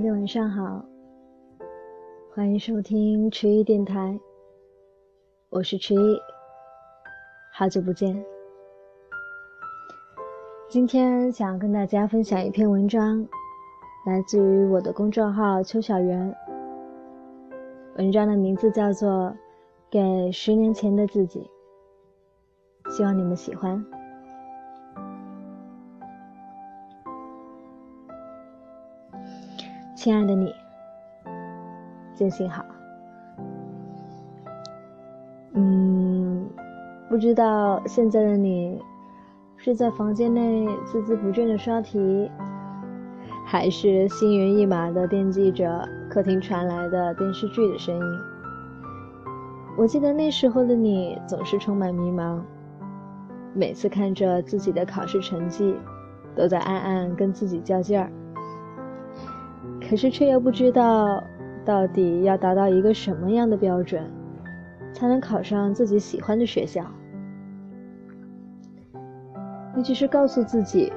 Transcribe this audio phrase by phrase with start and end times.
[0.00, 0.82] 大家晚上好，
[2.34, 4.18] 欢迎收听迟一电台，
[5.50, 6.18] 我是迟一，
[7.52, 8.24] 好久不见。
[10.70, 13.28] 今天想跟大家分享一篇文章，
[14.06, 16.34] 来自于我的公众号邱小媛。
[17.98, 19.10] 文章的名字叫做
[19.90, 21.50] 《给十年前的自己》，
[22.96, 23.84] 希望你们喜欢。
[30.00, 30.54] 亲爱的你，
[32.16, 32.64] 真心好。
[35.52, 36.48] 嗯，
[37.06, 38.80] 不知道现在的你
[39.58, 42.30] 是在房间内孜孜不倦的刷题，
[43.44, 48.02] 还是心猿意马的惦记着客厅传来的电视剧的声音？
[49.76, 52.40] 我记得那时候的你总是充满迷茫，
[53.52, 55.76] 每次看着自己的考试成绩，
[56.34, 58.10] 都在暗暗跟自己较劲儿。
[59.90, 61.20] 可是却又不知道，
[61.64, 64.08] 到底要达到一个什么样的标准，
[64.92, 66.86] 才能考上自己喜欢的学校？
[69.74, 70.92] 你只是告诉自己，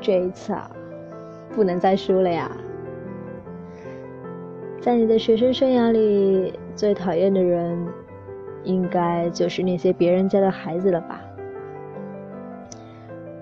[0.00, 0.70] 这一次啊，
[1.52, 2.50] 不能再输了呀。
[4.80, 7.76] 在你的学生生涯里，最讨厌的人，
[8.64, 11.20] 应该就是那些别人家的孩子了吧？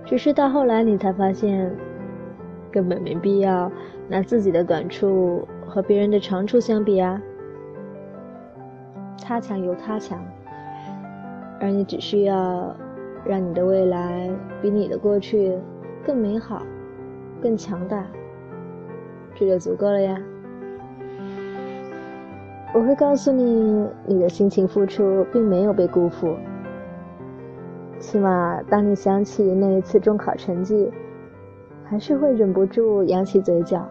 [0.05, 1.73] 只是到后来，你才发现，
[2.75, 3.71] 根本没必要。
[4.09, 7.23] 拿自己的短处和别人的长处相比啊，
[9.23, 10.23] 他强由他强，
[11.61, 12.75] 而你只需要
[13.25, 14.29] 让你的未来
[14.61, 15.57] 比你的过去
[16.05, 16.63] 更美好、
[17.41, 18.05] 更强大，
[19.35, 20.21] 这就足够了呀。
[22.75, 26.35] 我会告诉你，你的辛勤付出并没有被辜负。
[27.99, 30.91] 起码当你想起那一次中考成绩。
[31.95, 33.89] 还是会忍不住扬起嘴角。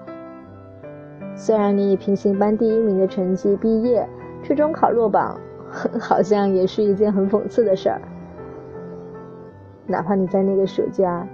[1.37, 4.05] 虽然你以平行班第一名的成绩毕业，
[4.43, 5.39] 初中考落榜，
[6.01, 8.01] 好像也是一件很讽刺的事儿。
[9.87, 11.25] 哪怕你在那个暑假，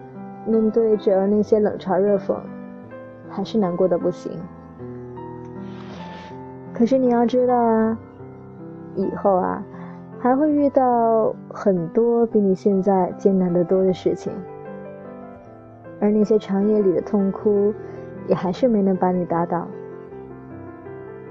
[0.46, 2.35] 面对着那些冷嘲热讽，
[3.28, 4.31] 还是难过的不行。
[6.72, 7.97] 可是你要知道啊，
[8.94, 9.63] 以后啊，
[10.19, 14.31] 还会遇到很多比你现在艰难得多的事情。
[15.99, 17.73] 而那些长夜里的痛哭，
[18.27, 19.67] 也还是没能把你打倒。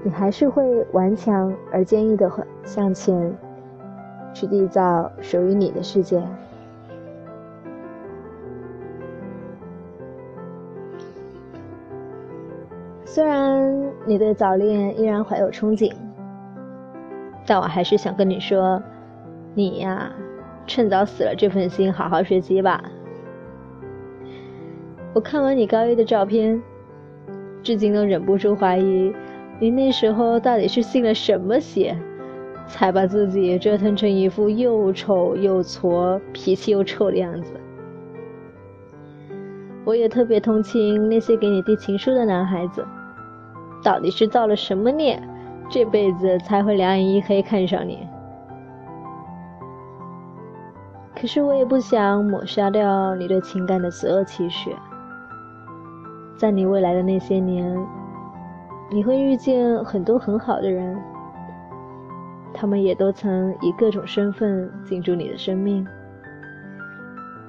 [0.03, 2.31] 你还是会顽强而坚毅的
[2.63, 3.35] 向前，
[4.33, 6.21] 去缔造属于你的世界。
[13.03, 15.91] 虽然你对早恋依然怀有憧憬，
[17.45, 18.81] 但我还是想跟你说，
[19.55, 20.11] 你呀，
[20.67, 22.81] 趁早死了这份心，好好学习吧。
[25.13, 26.61] 我看完你高一的照片，
[27.63, 29.13] 至今都忍不住怀疑，
[29.59, 31.97] 你那时候到底是信了什么邪，
[32.67, 37.53] 才把自己折腾成一副又丑又矬、脾气又臭的样子。
[39.83, 42.85] 我也特别同情那些给你递情书的男孩子，
[43.83, 45.19] 到底是造了什么孽，
[45.71, 48.07] 这辈子才会两眼一黑看上你？
[51.19, 54.73] 可是我也不想抹杀掉你对情感的所有期许。
[56.39, 57.77] 在你未来的那些年，
[58.89, 60.97] 你会遇见很多很好的人，
[62.53, 65.85] 他们也都曾以各种身份进驻你的生命，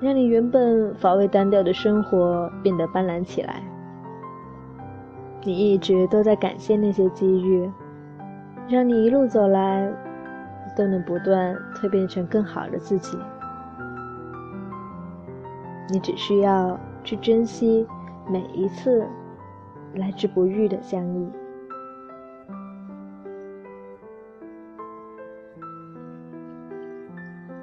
[0.01, 3.63] 让你原本乏味单调的生活变得斑斓起来。
[5.45, 7.71] 你一直都在感谢那些机遇，
[8.69, 9.89] 让你一路走来
[10.77, 13.17] 都能不断蜕变成更好的自己。
[15.89, 17.87] 你只需要去珍惜。
[18.29, 19.07] 每一次
[19.95, 21.29] 来之不易的相遇，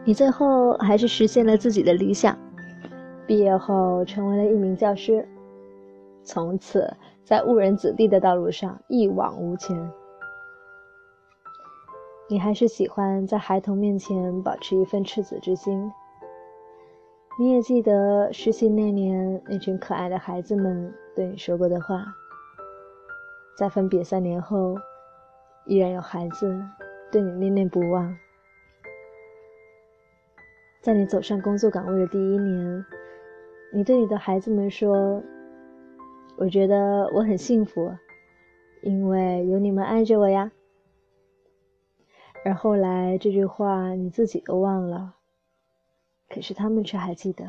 [0.03, 2.37] 你最后还是实现了自己的理想，
[3.25, 5.27] 毕业后成为了一名教师，
[6.23, 6.93] 从此
[7.23, 9.89] 在误人子弟的道路上一往无前。
[12.29, 15.89] 你还是喜欢在孩童面前保持一份赤子之心。
[17.39, 22.03] 你也记得实习那年那群可爱的孩子们对你说过的话，
[23.55, 24.75] 在分别三年后，
[25.65, 26.59] 依然有孩子
[27.11, 28.17] 对你念念不忘。
[30.81, 32.83] 在你走上工作岗位的第一年，
[33.71, 35.21] 你对你的孩子们说
[36.37, 37.93] ：“我觉得我很幸福，
[38.81, 40.51] 因为有你们爱着我呀。”
[42.43, 45.16] 而后来这句话你自己都忘了。
[46.29, 47.45] 可是他们却还记得，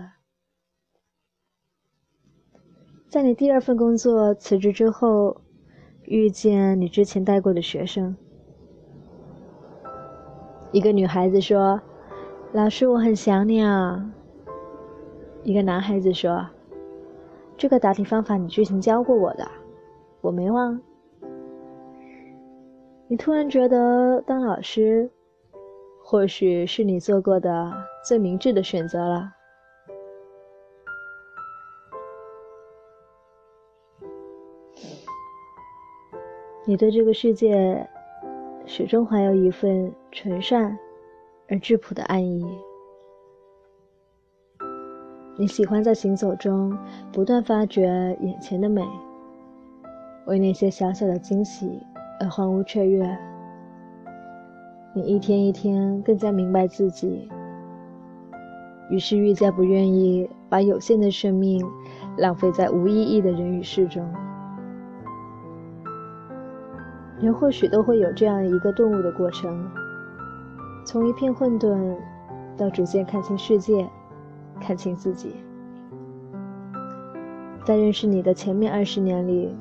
[3.08, 5.40] 在你第二份工作辞职之后，
[6.04, 8.16] 遇见你之前带过的学生。
[10.72, 11.80] 一个女孩子说
[12.52, 14.12] ：“老师，我很想你啊。”
[15.42, 16.46] 一个男孩子说
[17.56, 19.48] ：“这个答题方法你之前教过我的，
[20.20, 20.80] 我没忘。”
[23.08, 25.10] 你突然觉得当老师，
[26.10, 27.70] 或许是你做过的
[28.02, 29.30] 最明智的选择了。
[36.64, 37.86] 你对这个世界
[38.64, 40.78] 始终怀有一份纯善
[41.46, 42.42] 而质朴的爱意。
[45.36, 46.74] 你喜欢在行走中
[47.12, 47.82] 不断发掘
[48.22, 48.82] 眼前的美，
[50.24, 51.82] 为那些小小的惊喜
[52.18, 53.27] 而欢呼雀跃。
[54.98, 57.28] 你一天一天更加明白自己，
[58.90, 61.64] 于是愈加不愿意把有限的生命
[62.16, 64.04] 浪费在无意义的人与事中。
[67.20, 69.64] 人或许都会有这样一个顿悟的过程，
[70.84, 71.94] 从一片混沌
[72.56, 73.88] 到逐渐看清世界，
[74.60, 75.36] 看清自己。
[77.64, 79.54] 在认识你的前面二十年里，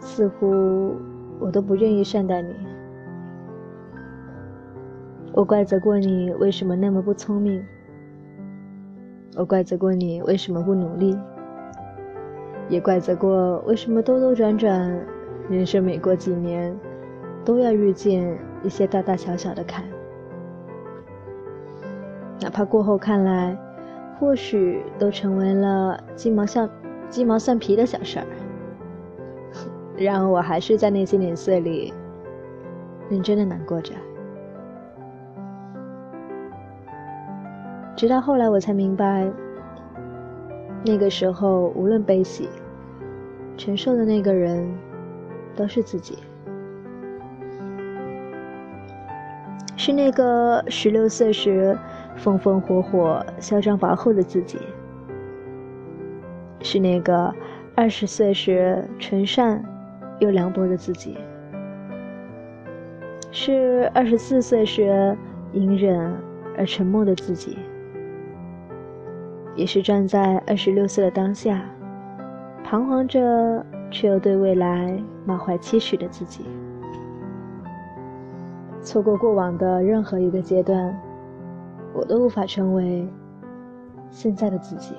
[0.00, 0.96] 似乎
[1.38, 2.54] 我都不愿意善待你。
[5.38, 7.64] 我怪责过你为什么那么不聪明，
[9.36, 11.16] 我怪责过你为什么不努力，
[12.68, 15.00] 也怪责过为什么兜兜转转。
[15.48, 16.76] 人生每过几年，
[17.44, 19.84] 都要遇见一些大大小小的坎，
[22.40, 23.56] 哪怕过后看来，
[24.18, 26.68] 或许都成为了鸡毛蒜
[27.08, 28.26] 鸡毛蒜皮的小事儿，
[29.96, 31.94] 然而我还是在那些年岁里，
[33.08, 33.94] 认真的难过着。
[37.98, 39.28] 直到后来，我才明白，
[40.84, 42.48] 那个时候无论悲喜，
[43.56, 44.72] 承受的那个人。
[45.56, 46.16] 都是自己，
[49.76, 51.76] 是那个十六岁时
[52.14, 54.56] 风风火火、嚣张跋扈的自己，
[56.60, 57.34] 是那个
[57.74, 59.60] 二十岁时纯善
[60.20, 61.18] 又凉薄的自己，
[63.32, 65.18] 是二十四岁时
[65.54, 66.14] 隐忍
[66.56, 67.58] 而沉默的自己，
[69.58, 71.62] 也是站在二十六岁的当下，
[72.64, 73.66] 彷徨着。
[73.90, 76.44] 却又对未来满怀期许的自己，
[78.82, 80.94] 错过过往的任何一个阶段，
[81.94, 83.08] 我都无法成为
[84.10, 84.94] 现在的自己。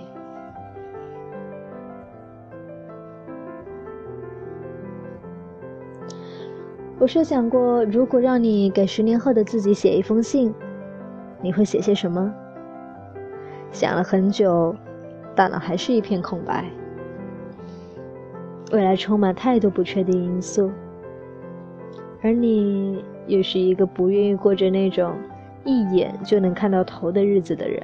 [6.97, 10.51] 我设想过，如果让你给十年后的自己写一封信，
[11.43, 12.33] 你会写些什么？
[13.71, 14.75] 想了很久，
[15.35, 16.65] 大脑还是一片空白。
[18.71, 20.71] 未来充满太多不确定因素，
[22.21, 25.13] 而你又是一个不愿意过着那种
[25.63, 27.81] 一眼就能看到头的日子的人，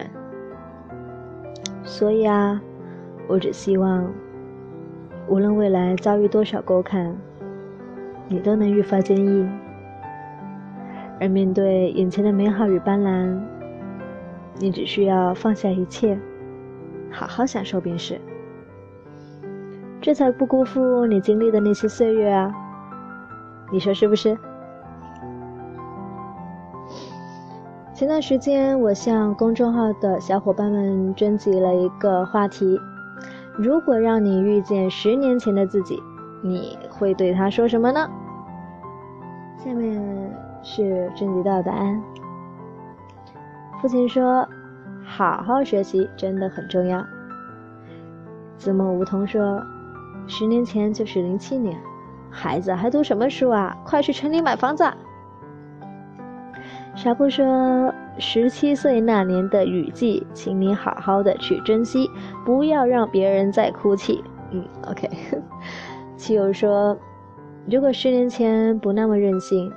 [1.83, 2.61] 所以啊，
[3.27, 4.11] 我只希望，
[5.27, 7.15] 无论未来遭遇多少沟坎，
[8.27, 9.47] 你都能愈发坚毅，
[11.19, 13.39] 而面对眼前的美好与斑斓，
[14.57, 16.17] 你只需要放下一切，
[17.11, 18.19] 好好享受便是。
[20.01, 22.53] 这才不辜负你经历的那些岁月啊！
[23.71, 24.37] 你说是不是？
[27.93, 32.79] 前段时间，我向公众号的小伙伴们征集了一个话题：
[33.57, 36.01] 如果让你遇见十年前的自己，
[36.43, 38.07] 你会对他说什么呢？
[39.57, 39.99] 下面
[40.61, 42.03] 是征集到的答案。
[43.85, 44.49] 父亲说
[45.05, 47.05] ：“好好学习真的很重要。”
[48.57, 49.61] 子墨梧桐说。
[50.25, 51.79] 十年前就是零七年，
[52.31, 53.77] 孩子还读什么书啊？
[53.85, 54.83] 快去城里买房子。
[56.95, 62.09] 傻布说：“十七岁那年的雨季，请你好好的去珍惜，
[62.43, 65.07] 不要让别人再哭泣。”嗯，OK。
[66.17, 66.97] 七友说
[67.69, 69.71] ：“如果十年前不那么任性，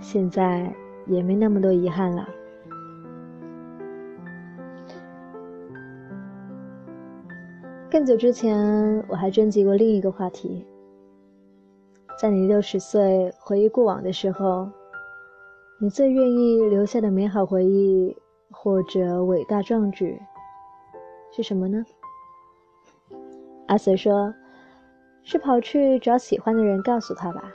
[0.00, 0.70] 现在
[1.06, 2.28] 也没那么多遗憾了。”
[7.92, 10.64] 更久之前，我还征集过另一个话题：
[12.18, 14.66] 在你六十岁回忆过往的时候，
[15.78, 18.16] 你最愿意留下的美好回忆
[18.50, 20.18] 或者伟大壮举
[21.36, 21.84] 是什么呢？
[23.68, 24.32] 阿水说
[25.22, 27.52] ：“是跑去找喜欢的人告诉他吧，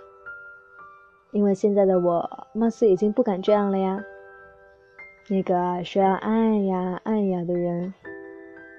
[1.31, 3.99] 因为现在的我貌似已经不敢这样了呀。
[5.29, 7.91] 那个说要爱呀爱呀的人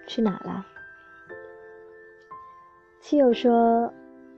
[0.07, 0.65] 去哪了？”
[3.01, 3.93] 亲友说：“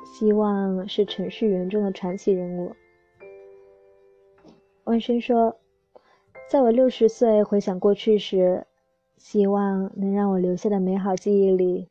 [0.04, 2.72] 希望是程序员中的传奇人物。
[4.84, 5.58] 万生说，
[6.48, 8.66] 在我六十岁回想过去时，
[9.16, 11.88] 希望能让我留下的美好记忆里，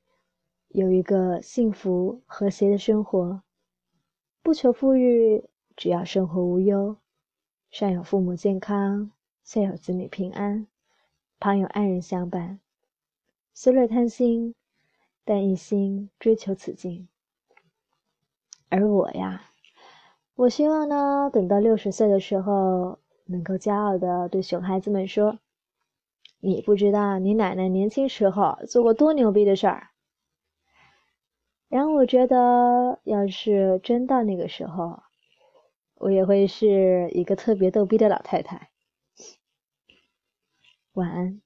[0.70, 3.42] 有一个幸福和谐的生活，
[4.42, 5.44] 不求富裕，
[5.76, 6.98] 只要生活无忧，
[7.72, 9.12] 上有父母健康，
[9.44, 10.68] 下有子女平安，
[11.40, 12.60] 旁有爱人相伴。
[13.54, 14.56] 虽略贪心，
[15.30, 17.08] 但一心追求此境。
[18.68, 19.44] 而我呀，
[20.34, 25.38] 我希望呢，等到六十岁的时候，能够骄傲的对熊孩子们说
[26.42, 29.90] ：“你不知道你奶奶年轻时候做过多牛逼的事儿。”
[31.70, 35.04] 然后我觉得，要是真到那个时候，
[35.94, 38.72] 我也会是一个特别逗逼的老太太。
[40.94, 41.40] 晚安。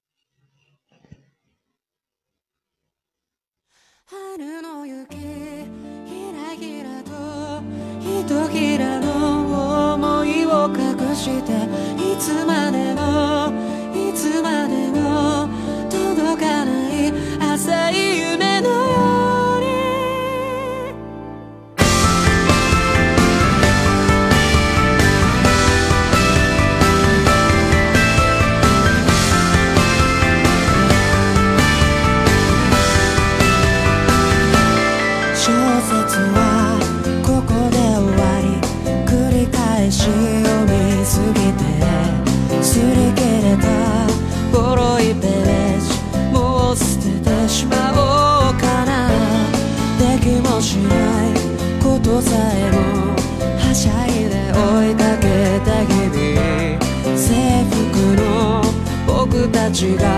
[59.83, 60.12] chegar.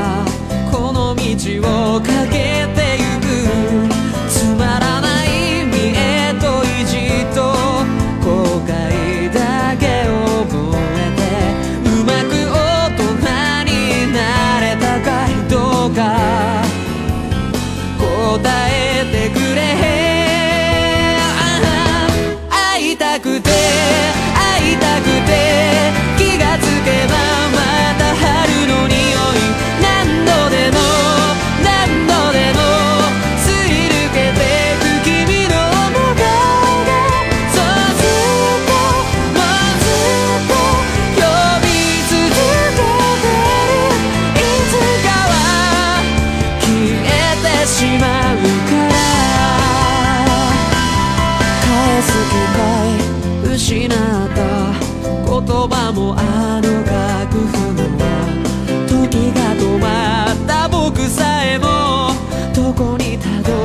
[62.76, 63.65] こにたど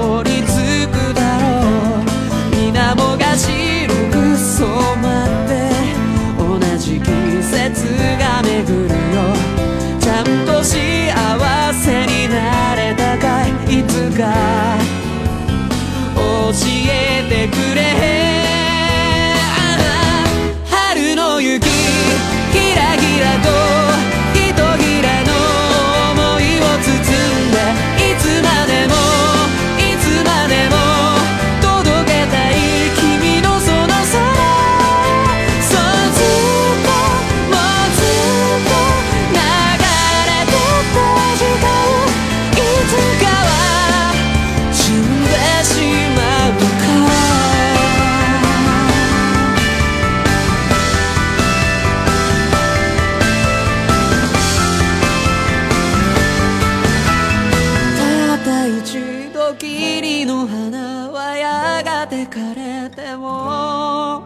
[59.61, 64.23] 霧の花はやがて枯れても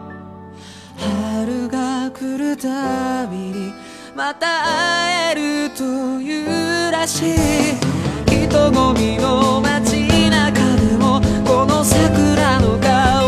[0.97, 3.73] 春が来るたびに
[4.15, 7.35] また会えるというらしい。
[8.27, 13.24] 人混みの街中でもこの桜の香り